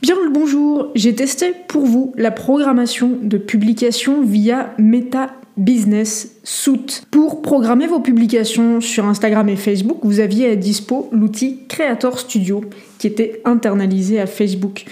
Bien 0.00 0.14
le 0.24 0.30
bonjour, 0.30 0.92
j'ai 0.94 1.12
testé 1.16 1.52
pour 1.66 1.84
vous 1.84 2.12
la 2.16 2.30
programmation 2.30 3.18
de 3.20 3.36
publication 3.36 4.22
via 4.22 4.72
Meta 4.78 5.32
Business 5.56 6.36
Suite. 6.44 7.02
Pour 7.10 7.42
programmer 7.42 7.88
vos 7.88 7.98
publications 7.98 8.80
sur 8.80 9.06
Instagram 9.06 9.48
et 9.48 9.56
Facebook, 9.56 9.98
vous 10.04 10.20
aviez 10.20 10.50
à 10.50 10.54
dispo 10.54 11.08
l'outil 11.10 11.62
Creator 11.68 12.16
Studio 12.20 12.60
qui 12.98 13.08
était 13.08 13.42
internalisé 13.44 14.20
à 14.20 14.26
Facebook. 14.26 14.84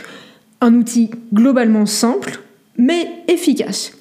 Un 0.61 0.74
outil 0.74 1.11
globalement 1.32 1.86
simple 1.86 2.41
mais 2.77 3.07
efficace. 3.29 3.93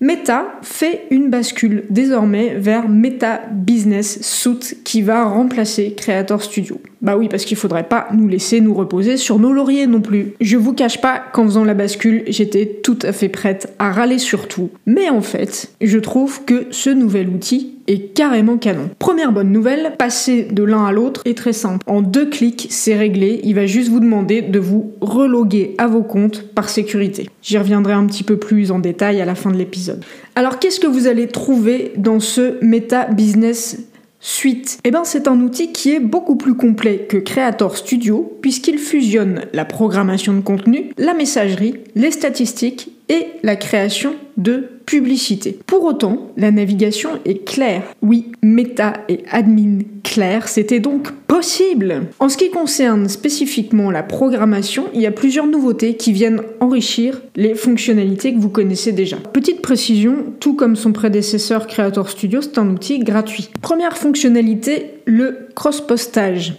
Meta 0.00 0.58
fait 0.60 1.06
une 1.10 1.30
bascule 1.30 1.84
désormais 1.88 2.56
vers 2.56 2.86
Meta 2.86 3.40
Business 3.50 4.20
Suite 4.20 4.82
qui 4.84 5.00
va 5.00 5.24
remplacer 5.24 5.94
Creator 5.94 6.42
Studio. 6.42 6.78
Bah 7.04 7.18
oui, 7.18 7.28
parce 7.28 7.44
qu'il 7.44 7.58
faudrait 7.58 7.86
pas 7.86 8.08
nous 8.14 8.28
laisser 8.28 8.62
nous 8.62 8.72
reposer 8.72 9.18
sur 9.18 9.38
nos 9.38 9.52
lauriers 9.52 9.86
non 9.86 10.00
plus. 10.00 10.32
Je 10.40 10.56
vous 10.56 10.72
cache 10.72 11.02
pas 11.02 11.22
qu'en 11.32 11.44
faisant 11.44 11.64
la 11.64 11.74
bascule, 11.74 12.24
j'étais 12.28 12.80
tout 12.82 12.98
à 13.02 13.12
fait 13.12 13.28
prête 13.28 13.74
à 13.78 13.92
râler 13.92 14.18
sur 14.18 14.48
tout. 14.48 14.70
Mais 14.86 15.10
en 15.10 15.20
fait, 15.20 15.70
je 15.82 15.98
trouve 15.98 16.46
que 16.46 16.66
ce 16.70 16.88
nouvel 16.88 17.28
outil 17.28 17.74
est 17.86 18.14
carrément 18.14 18.56
canon. 18.56 18.88
Première 18.98 19.32
bonne 19.32 19.52
nouvelle, 19.52 19.96
passer 19.98 20.44
de 20.50 20.62
l'un 20.62 20.86
à 20.86 20.92
l'autre 20.92 21.20
est 21.26 21.36
très 21.36 21.52
simple. 21.52 21.84
En 21.86 22.00
deux 22.00 22.30
clics, 22.30 22.68
c'est 22.70 22.96
réglé. 22.96 23.42
Il 23.44 23.54
va 23.54 23.66
juste 23.66 23.90
vous 23.90 24.00
demander 24.00 24.40
de 24.40 24.58
vous 24.58 24.92
reloguer 25.02 25.74
à 25.76 25.86
vos 25.86 26.02
comptes 26.02 26.48
par 26.54 26.70
sécurité. 26.70 27.28
J'y 27.42 27.58
reviendrai 27.58 27.92
un 27.92 28.06
petit 28.06 28.22
peu 28.22 28.38
plus 28.38 28.70
en 28.70 28.78
détail 28.78 29.20
à 29.20 29.26
la 29.26 29.34
fin 29.34 29.50
de 29.50 29.58
l'épisode. 29.58 30.02
Alors 30.36 30.58
qu'est-ce 30.58 30.80
que 30.80 30.86
vous 30.86 31.06
allez 31.06 31.28
trouver 31.28 31.92
dans 31.98 32.18
ce 32.18 32.64
Meta 32.64 33.06
Business 33.08 33.78
Suite, 34.26 34.78
eh 34.84 34.90
ben 34.90 35.04
c'est 35.04 35.28
un 35.28 35.38
outil 35.40 35.70
qui 35.70 35.92
est 35.92 36.00
beaucoup 36.00 36.36
plus 36.36 36.54
complet 36.54 37.06
que 37.06 37.18
Creator 37.18 37.76
Studio 37.76 38.38
puisqu'il 38.40 38.78
fusionne 38.78 39.42
la 39.52 39.66
programmation 39.66 40.32
de 40.32 40.40
contenu, 40.40 40.92
la 40.96 41.12
messagerie, 41.12 41.74
les 41.94 42.10
statistiques 42.10 42.90
et 43.10 43.26
la 43.42 43.56
création 43.56 44.14
de 44.38 44.73
publicité. 44.86 45.58
Pour 45.66 45.84
autant, 45.84 46.30
la 46.36 46.50
navigation 46.50 47.10
est 47.24 47.44
claire. 47.44 47.82
Oui, 48.02 48.32
méta 48.42 48.94
et 49.08 49.20
admin 49.30 49.80
clair, 50.02 50.48
c'était 50.48 50.80
donc 50.80 51.10
possible. 51.26 52.02
En 52.20 52.28
ce 52.28 52.36
qui 52.36 52.50
concerne 52.50 53.08
spécifiquement 53.08 53.90
la 53.90 54.02
programmation, 54.02 54.86
il 54.94 55.00
y 55.00 55.06
a 55.06 55.10
plusieurs 55.10 55.46
nouveautés 55.46 55.96
qui 55.96 56.12
viennent 56.12 56.42
enrichir 56.60 57.20
les 57.36 57.54
fonctionnalités 57.54 58.32
que 58.32 58.38
vous 58.38 58.50
connaissez 58.50 58.92
déjà. 58.92 59.16
Petite 59.16 59.62
précision, 59.62 60.16
tout 60.40 60.54
comme 60.54 60.76
son 60.76 60.92
prédécesseur 60.92 61.66
Creator 61.66 62.08
Studio, 62.08 62.42
c'est 62.42 62.58
un 62.58 62.68
outil 62.68 62.98
gratuit. 62.98 63.50
Première 63.62 63.96
fonctionnalité, 63.96 64.90
le 65.06 65.48
cross-postage 65.54 66.54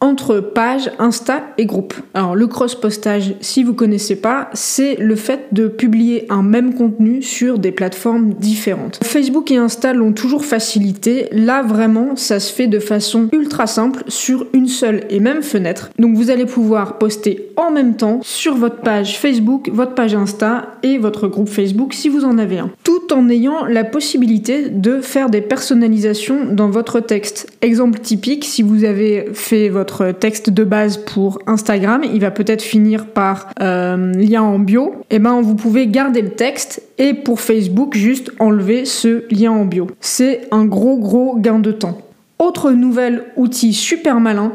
entre 0.00 0.40
page, 0.40 0.90
Insta 0.98 1.42
et 1.58 1.66
groupe. 1.66 1.94
Alors 2.14 2.34
le 2.34 2.46
cross-postage, 2.46 3.34
si 3.40 3.62
vous 3.62 3.74
connaissez 3.74 4.16
pas, 4.16 4.50
c'est 4.52 4.96
le 4.96 5.16
fait 5.16 5.48
de 5.52 5.68
publier 5.68 6.26
un 6.30 6.42
même 6.42 6.74
contenu 6.74 7.22
sur 7.22 7.58
des 7.58 7.72
plateformes 7.72 8.34
différentes. 8.34 9.00
Facebook 9.02 9.50
et 9.50 9.56
Insta 9.56 9.92
l'ont 9.92 10.12
toujours 10.12 10.44
facilité. 10.44 11.28
Là 11.32 11.62
vraiment, 11.62 12.16
ça 12.16 12.40
se 12.40 12.52
fait 12.52 12.66
de 12.66 12.78
façon 12.78 13.28
ultra 13.32 13.66
simple 13.66 14.04
sur 14.08 14.46
une 14.52 14.68
seule 14.68 15.04
et 15.10 15.20
même 15.20 15.42
fenêtre. 15.42 15.90
Donc 15.98 16.16
vous 16.16 16.30
allez 16.30 16.46
pouvoir 16.46 16.98
poster 16.98 17.48
en 17.56 17.70
même 17.70 17.96
temps 17.96 18.20
sur 18.22 18.54
votre 18.54 18.80
page 18.80 19.18
Facebook, 19.18 19.68
votre 19.72 19.94
page 19.94 20.14
Insta 20.14 20.76
et 20.82 20.98
votre 20.98 21.26
groupe 21.28 21.48
Facebook 21.48 21.92
si 21.92 22.08
vous 22.08 22.24
en 22.24 22.38
avez 22.38 22.58
un. 22.58 22.70
En 23.10 23.28
ayant 23.30 23.64
la 23.64 23.84
possibilité 23.84 24.68
de 24.68 25.00
faire 25.00 25.30
des 25.30 25.40
personnalisations 25.40 26.44
dans 26.52 26.68
votre 26.68 27.00
texte. 27.00 27.50
Exemple 27.62 28.00
typique, 28.00 28.44
si 28.44 28.62
vous 28.62 28.84
avez 28.84 29.30
fait 29.32 29.70
votre 29.70 30.12
texte 30.12 30.50
de 30.50 30.62
base 30.62 30.98
pour 30.98 31.38
Instagram, 31.46 32.02
il 32.04 32.20
va 32.20 32.30
peut-être 32.30 32.62
finir 32.62 33.06
par 33.06 33.48
euh, 33.60 34.12
lien 34.12 34.42
en 34.42 34.58
bio, 34.58 34.94
et 35.10 35.16
eh 35.16 35.18
ben 35.18 35.40
vous 35.40 35.54
pouvez 35.54 35.86
garder 35.86 36.20
le 36.20 36.30
texte 36.30 36.82
et 36.98 37.14
pour 37.14 37.40
Facebook 37.40 37.96
juste 37.96 38.30
enlever 38.38 38.84
ce 38.84 39.24
lien 39.34 39.52
en 39.52 39.64
bio. 39.64 39.86
C'est 40.00 40.42
un 40.50 40.66
gros 40.66 40.98
gros 40.98 41.36
gain 41.36 41.60
de 41.60 41.72
temps. 41.72 41.98
Autre 42.38 42.72
nouvel 42.72 43.24
outil 43.36 43.72
super 43.72 44.20
malin, 44.20 44.52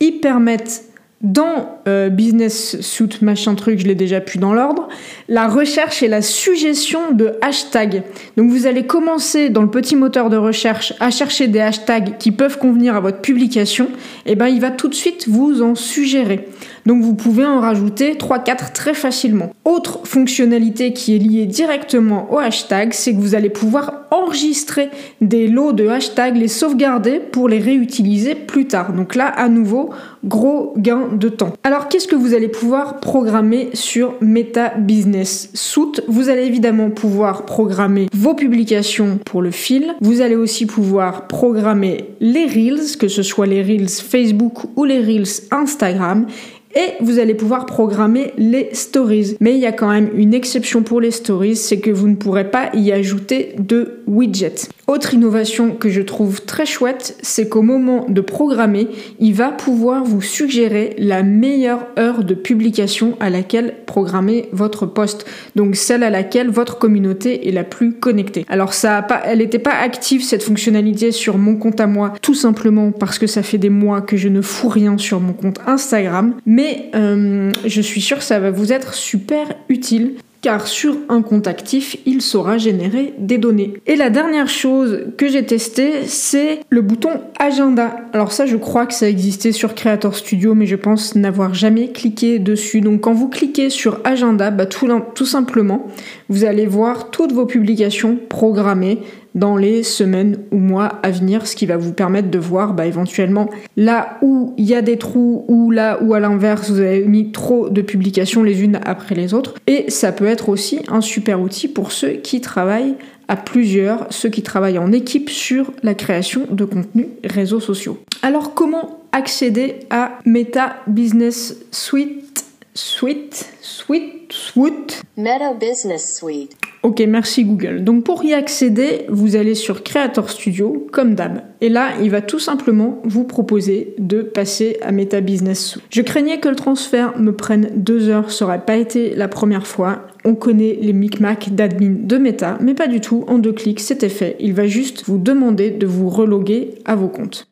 ils 0.00 0.20
permettent 0.20 0.84
dans 1.24 1.80
euh, 1.88 2.10
Business 2.10 2.80
Suite 2.82 3.22
machin 3.22 3.54
truc, 3.54 3.80
je 3.80 3.86
l'ai 3.86 3.94
déjà 3.94 4.20
pu 4.20 4.36
dans 4.36 4.52
l'ordre, 4.52 4.88
la 5.28 5.48
recherche 5.48 6.02
et 6.02 6.08
la 6.08 6.20
suggestion 6.20 7.12
de 7.12 7.32
hashtags. 7.40 8.02
Donc 8.36 8.50
vous 8.50 8.66
allez 8.66 8.84
commencer 8.84 9.48
dans 9.48 9.62
le 9.62 9.70
petit 9.70 9.96
moteur 9.96 10.28
de 10.28 10.36
recherche 10.36 10.92
à 11.00 11.10
chercher 11.10 11.48
des 11.48 11.60
hashtags 11.60 12.18
qui 12.18 12.30
peuvent 12.30 12.58
convenir 12.58 12.94
à 12.94 13.00
votre 13.00 13.22
publication, 13.22 13.88
et 14.26 14.36
ben 14.36 14.48
il 14.48 14.60
va 14.60 14.70
tout 14.70 14.88
de 14.88 14.94
suite 14.94 15.26
vous 15.26 15.62
en 15.62 15.74
suggérer. 15.74 16.46
Donc 16.86 17.02
vous 17.02 17.14
pouvez 17.14 17.46
en 17.46 17.60
rajouter 17.60 18.14
3-4 18.14 18.72
très 18.72 18.92
facilement. 18.92 19.50
Autre 19.64 20.00
fonctionnalité 20.04 20.92
qui 20.92 21.16
est 21.16 21.18
liée 21.18 21.46
directement 21.46 22.30
au 22.30 22.38
hashtag, 22.38 22.92
c'est 22.92 23.14
que 23.14 23.20
vous 23.20 23.34
allez 23.34 23.48
pouvoir 23.48 24.04
enregistrer 24.10 24.90
des 25.22 25.48
lots 25.48 25.72
de 25.72 25.88
hashtags, 25.88 26.36
les 26.36 26.48
sauvegarder 26.48 27.20
pour 27.20 27.48
les 27.48 27.58
réutiliser 27.58 28.34
plus 28.34 28.66
tard. 28.66 28.92
Donc 28.92 29.14
là, 29.14 29.26
à 29.26 29.48
nouveau, 29.48 29.90
gros 30.24 30.74
gain 30.76 31.08
de 31.12 31.28
temps. 31.28 31.52
Alors 31.62 31.88
qu'est-ce 31.88 32.08
que 32.08 32.16
vous 32.16 32.34
allez 32.34 32.48
pouvoir 32.48 33.00
programmer 33.00 33.70
sur 33.74 34.14
Meta 34.20 34.72
Business 34.78 35.50
Suite? 35.54 36.02
Vous 36.08 36.28
allez 36.28 36.44
évidemment 36.44 36.90
pouvoir 36.90 37.44
programmer 37.44 38.08
vos 38.12 38.34
publications 38.34 39.18
pour 39.24 39.42
le 39.42 39.50
fil. 39.50 39.94
Vous 40.00 40.20
allez 40.20 40.36
aussi 40.36 40.66
pouvoir 40.66 41.26
programmer 41.26 42.10
les 42.20 42.46
Reels, 42.46 42.96
que 42.98 43.08
ce 43.08 43.22
soit 43.22 43.46
les 43.46 43.62
Reels 43.62 43.88
Facebook 43.88 44.64
ou 44.76 44.84
les 44.84 45.00
Reels 45.00 45.42
Instagram 45.50 46.26
et 46.74 46.94
vous 47.00 47.18
allez 47.18 47.34
pouvoir 47.34 47.66
programmer 47.66 48.32
les 48.36 48.70
stories. 48.72 49.36
Mais 49.40 49.54
il 49.54 49.60
y 49.60 49.66
a 49.66 49.72
quand 49.72 49.88
même 49.88 50.10
une 50.14 50.34
exception 50.34 50.82
pour 50.82 51.00
les 51.00 51.10
stories, 51.10 51.56
c'est 51.56 51.78
que 51.78 51.90
vous 51.90 52.08
ne 52.08 52.16
pourrez 52.16 52.50
pas 52.50 52.70
y 52.74 52.92
ajouter 52.92 53.54
de 53.58 54.02
widget. 54.06 54.68
Autre 54.86 55.14
innovation 55.14 55.70
que 55.70 55.88
je 55.88 56.02
trouve 56.02 56.42
très 56.42 56.66
chouette, 56.66 57.16
c'est 57.22 57.48
qu'au 57.48 57.62
moment 57.62 58.04
de 58.08 58.20
programmer, 58.20 58.88
il 59.18 59.32
va 59.32 59.50
pouvoir 59.50 60.04
vous 60.04 60.20
suggérer 60.20 60.94
la 60.98 61.22
meilleure 61.22 61.86
heure 61.98 62.22
de 62.22 62.34
publication 62.34 63.16
à 63.20 63.30
laquelle 63.30 63.76
programmer 63.86 64.48
votre 64.52 64.84
post. 64.84 65.24
Donc 65.56 65.76
celle 65.76 66.02
à 66.02 66.10
laquelle 66.10 66.50
votre 66.50 66.78
communauté 66.78 67.48
est 67.48 67.52
la 67.52 67.64
plus 67.64 67.94
connectée. 67.94 68.44
Alors 68.48 68.74
ça 68.74 69.06
elle 69.24 69.38
n'était 69.38 69.58
pas 69.58 69.74
active 69.74 70.22
cette 70.22 70.42
fonctionnalité 70.42 71.12
sur 71.12 71.38
mon 71.38 71.56
compte 71.56 71.80
à 71.80 71.86
moi, 71.86 72.12
tout 72.20 72.34
simplement 72.34 72.92
parce 72.92 73.18
que 73.18 73.26
ça 73.26 73.42
fait 73.42 73.58
des 73.58 73.70
mois 73.70 74.02
que 74.02 74.16
je 74.16 74.28
ne 74.28 74.42
fous 74.42 74.68
rien 74.68 74.98
sur 74.98 75.20
mon 75.20 75.32
compte 75.32 75.60
Instagram. 75.66 76.34
Mais 76.46 76.90
euh, 76.94 77.50
je 77.64 77.80
suis 77.80 78.00
sûre 78.00 78.18
que 78.18 78.24
ça 78.24 78.38
va 78.38 78.50
vous 78.50 78.72
être 78.72 78.94
super 78.94 79.48
utile 79.68 80.14
car 80.44 80.66
sur 80.66 80.98
un 81.08 81.22
compte 81.22 81.46
actif, 81.46 81.96
il 82.04 82.20
saura 82.20 82.58
générer 82.58 83.14
des 83.18 83.38
données. 83.38 83.72
Et 83.86 83.96
la 83.96 84.10
dernière 84.10 84.50
chose 84.50 85.06
que 85.16 85.26
j'ai 85.26 85.46
testée, 85.46 86.02
c'est 86.04 86.60
le 86.68 86.82
bouton 86.82 87.12
agenda. 87.38 87.96
Alors 88.12 88.30
ça, 88.30 88.44
je 88.44 88.58
crois 88.58 88.84
que 88.84 88.92
ça 88.92 89.08
existait 89.08 89.52
sur 89.52 89.74
Creator 89.74 90.14
Studio, 90.14 90.54
mais 90.54 90.66
je 90.66 90.76
pense 90.76 91.14
n'avoir 91.14 91.54
jamais 91.54 91.92
cliqué 91.92 92.38
dessus. 92.38 92.82
Donc 92.82 93.00
quand 93.00 93.14
vous 93.14 93.30
cliquez 93.30 93.70
sur 93.70 94.02
agenda, 94.04 94.50
bah, 94.50 94.66
tout, 94.66 95.24
simplement, 95.24 95.86
vous 96.28 96.44
allez 96.44 96.66
voir 96.66 97.10
toutes 97.10 97.32
vos 97.32 97.46
publications 97.46 98.18
programmées 98.28 98.98
dans 99.34 99.56
les 99.56 99.82
semaines 99.82 100.38
ou 100.52 100.58
mois 100.58 101.00
à 101.02 101.10
venir, 101.10 101.46
ce 101.46 101.56
qui 101.56 101.66
va 101.66 101.76
vous 101.76 101.92
permettre 101.92 102.30
de 102.30 102.38
voir 102.38 102.72
bah, 102.72 102.86
éventuellement 102.86 103.50
là 103.76 104.18
où 104.22 104.54
il 104.56 104.64
y 104.64 104.74
a 104.74 104.82
des 104.82 104.96
trous 104.96 105.44
ou 105.48 105.70
là 105.70 105.98
où 106.02 106.14
à 106.14 106.20
l'inverse 106.20 106.70
vous 106.70 106.78
avez 106.78 107.04
mis 107.04 107.32
trop 107.32 107.68
de 107.68 107.82
publications 107.82 108.42
les 108.42 108.62
unes 108.62 108.78
après 108.84 109.14
les 109.14 109.34
autres. 109.34 109.54
Et 109.66 109.90
ça 109.90 110.12
peut 110.12 110.26
être 110.26 110.33
aussi 110.48 110.80
un 110.88 111.00
super 111.00 111.40
outil 111.40 111.68
pour 111.68 111.92
ceux 111.92 112.12
qui 112.12 112.40
travaillent 112.40 112.96
à 113.28 113.36
plusieurs, 113.36 114.06
ceux 114.10 114.28
qui 114.28 114.42
travaillent 114.42 114.78
en 114.78 114.92
équipe 114.92 115.30
sur 115.30 115.72
la 115.82 115.94
création 115.94 116.46
de 116.50 116.64
contenu 116.64 117.08
réseaux 117.24 117.60
sociaux. 117.60 117.98
Alors 118.22 118.54
comment 118.54 119.00
accéder 119.12 119.80
à 119.90 120.18
Meta 120.24 120.76
Business 120.86 121.56
Suite? 121.70 122.44
Suite? 122.74 123.48
Suite? 123.60 124.32
Suite? 124.32 125.02
Meta 125.16 125.54
Business 125.54 126.16
Suite 126.16 126.56
Ok, 126.84 127.02
merci 127.08 127.46
Google. 127.46 127.82
Donc 127.82 128.04
pour 128.04 128.26
y 128.26 128.34
accéder, 128.34 129.06
vous 129.08 129.36
allez 129.36 129.54
sur 129.54 129.82
Creator 129.82 130.28
Studio, 130.28 130.86
comme 130.92 131.14
d'hab. 131.14 131.40
Et 131.62 131.70
là, 131.70 131.92
il 132.02 132.10
va 132.10 132.20
tout 132.20 132.38
simplement 132.38 133.00
vous 133.04 133.24
proposer 133.24 133.94
de 133.96 134.20
passer 134.20 134.76
à 134.82 134.92
Meta 134.92 135.22
Business 135.22 135.78
Je 135.88 136.02
craignais 136.02 136.40
que 136.40 136.48
le 136.50 136.56
transfert 136.56 137.18
me 137.18 137.32
prenne 137.32 137.70
deux 137.74 138.10
heures, 138.10 138.30
ça 138.30 138.44
aurait 138.44 138.66
pas 138.66 138.76
été 138.76 139.14
la 139.14 139.28
première 139.28 139.66
fois. 139.66 140.02
On 140.26 140.34
connaît 140.34 140.78
les 140.78 140.92
micmacs 140.92 141.54
d'admin 141.54 141.96
de 141.98 142.18
Meta, 142.18 142.58
mais 142.60 142.74
pas 142.74 142.86
du 142.86 143.00
tout. 143.00 143.24
En 143.28 143.38
deux 143.38 143.54
clics, 143.54 143.80
c'était 143.80 144.10
fait. 144.10 144.36
Il 144.38 144.52
va 144.52 144.66
juste 144.66 145.04
vous 145.06 145.16
demander 145.16 145.70
de 145.70 145.86
vous 145.86 146.10
reloguer 146.10 146.74
à 146.84 146.96
vos 146.96 147.08
comptes. 147.08 147.48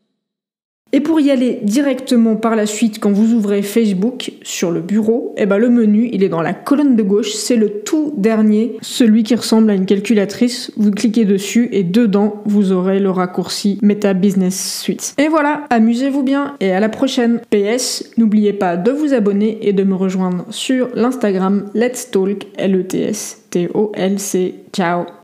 Et 0.92 1.00
pour 1.00 1.20
y 1.20 1.30
aller 1.30 1.60
directement 1.62 2.36
par 2.36 2.54
la 2.54 2.66
suite 2.66 2.98
quand 3.00 3.12
vous 3.12 3.32
ouvrez 3.32 3.62
Facebook 3.62 4.32
sur 4.42 4.70
le 4.70 4.80
bureau, 4.80 5.34
eh 5.38 5.46
ben 5.46 5.56
le 5.56 5.70
menu 5.70 6.10
il 6.12 6.22
est 6.22 6.28
dans 6.28 6.42
la 6.42 6.52
colonne 6.52 6.96
de 6.96 7.02
gauche, 7.02 7.32
c'est 7.32 7.56
le 7.56 7.80
tout 7.80 8.12
dernier, 8.16 8.76
celui 8.82 9.22
qui 9.22 9.34
ressemble 9.34 9.70
à 9.70 9.74
une 9.74 9.86
calculatrice. 9.86 10.70
Vous 10.76 10.90
cliquez 10.90 11.24
dessus 11.24 11.68
et 11.72 11.82
dedans 11.82 12.42
vous 12.44 12.72
aurez 12.72 13.00
le 13.00 13.10
raccourci 13.10 13.78
Meta 13.82 14.12
Business 14.12 14.80
Suite. 14.80 15.14
Et 15.18 15.28
voilà, 15.28 15.64
amusez-vous 15.70 16.22
bien 16.22 16.56
et 16.60 16.72
à 16.72 16.80
la 16.80 16.90
prochaine. 16.90 17.40
PS, 17.50 18.12
n'oubliez 18.18 18.52
pas 18.52 18.76
de 18.76 18.90
vous 18.90 19.14
abonner 19.14 19.58
et 19.62 19.72
de 19.72 19.84
me 19.84 19.94
rejoindre 19.94 20.44
sur 20.50 20.88
l'Instagram 20.94 21.70
Let's 21.74 22.10
Talk 22.10 22.46
L 22.58 22.76
E 22.76 22.82
T 22.82 23.00
S 23.00 23.44
T 23.50 23.68
O 23.72 23.92
L 23.94 24.18
C. 24.18 24.54
Ciao. 24.72 25.21